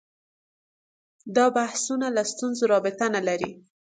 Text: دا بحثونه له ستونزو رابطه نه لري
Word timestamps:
دا 1.35 1.45
بحثونه 1.57 2.07
له 2.15 2.23
ستونزو 2.33 2.63
رابطه 2.73 3.05
نه 3.15 3.21
لري 3.27 3.51